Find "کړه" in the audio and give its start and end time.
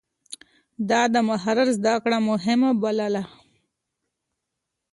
2.03-2.17